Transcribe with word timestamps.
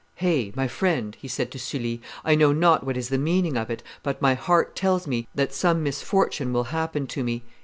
"Hey! 0.15 0.51
my 0.55 0.67
friend," 0.67 1.15
he 1.21 1.27
said 1.27 1.51
to 1.51 1.59
Sully: 1.59 2.01
"I 2.25 2.33
know 2.33 2.51
not 2.51 2.83
what 2.83 2.97
is 2.97 3.09
the 3.09 3.19
meaning 3.19 3.55
of 3.55 3.69
it, 3.69 3.83
but 4.01 4.19
my 4.19 4.33
heart 4.33 4.75
tells 4.75 5.05
me 5.05 5.27
that 5.35 5.53
some 5.53 5.83
misfortune 5.83 6.51
will 6.51 6.63
happen 6.73 7.05
to 7.05 7.23
me." 7.23 7.43